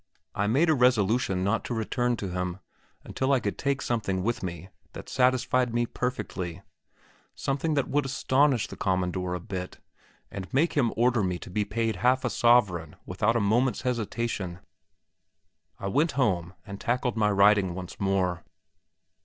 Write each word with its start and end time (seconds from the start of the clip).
I 0.33 0.47
made 0.47 0.67
a 0.67 0.73
resolution 0.73 1.43
not 1.43 1.63
to 1.65 1.75
return 1.75 2.17
to 2.17 2.29
him 2.31 2.57
until 3.03 3.31
I 3.31 3.39
could 3.39 3.55
take 3.55 3.83
something 3.83 4.23
with 4.23 4.41
me, 4.41 4.69
that 4.93 5.07
satisfied 5.09 5.75
me 5.75 5.85
perfectly; 5.85 6.63
something 7.35 7.75
that 7.75 7.87
would 7.87 8.07
astonish 8.07 8.65
the 8.67 8.75
"commandor" 8.75 9.35
a 9.35 9.39
bit, 9.39 9.77
and 10.31 10.51
make 10.51 10.73
him 10.73 10.91
order 10.97 11.21
me 11.21 11.37
to 11.37 11.51
be 11.51 11.65
paid 11.65 11.97
half 11.97 12.25
a 12.25 12.31
sovereign 12.31 12.95
without 13.05 13.35
a 13.35 13.39
moment's 13.39 13.81
hesitation. 13.83 14.57
I 15.77 15.87
went 15.87 16.13
home, 16.13 16.55
and 16.65 16.81
tackled 16.81 17.15
my 17.15 17.29
writing 17.29 17.75
once 17.75 17.99
more. 17.99 18.43